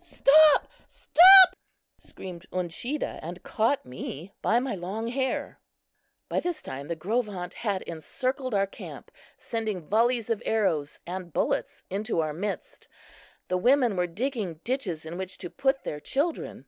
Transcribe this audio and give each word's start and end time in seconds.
"Stop! 0.00 0.68
stop!" 0.88 1.54
screamed 1.98 2.46
Uncheedah, 2.50 3.20
and 3.22 3.42
caught 3.42 3.84
me 3.84 4.32
by 4.40 4.58
my 4.58 4.74
long 4.74 5.08
hair. 5.08 5.60
By 6.30 6.40
this 6.40 6.62
time 6.62 6.86
the 6.86 6.96
Gros 6.96 7.26
Ventres 7.26 7.56
had 7.58 7.82
encircled 7.82 8.54
our 8.54 8.66
camp, 8.66 9.10
sending 9.36 9.86
volleys 9.86 10.30
of 10.30 10.42
arrows 10.46 10.98
and 11.06 11.30
bullets 11.30 11.82
into 11.90 12.20
our 12.20 12.32
midst. 12.32 12.88
The 13.48 13.58
women 13.58 13.94
were 13.94 14.06
digging 14.06 14.62
ditches 14.64 15.04
in 15.04 15.18
which 15.18 15.36
to 15.36 15.50
put 15.50 15.84
their 15.84 16.00
children. 16.00 16.64